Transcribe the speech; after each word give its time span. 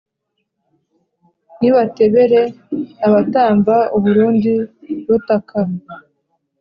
nibatebere 1.59 2.41
abatamba 3.05 3.75
u 3.97 3.99
burundi 4.03 4.51
rutaka, 5.07 5.59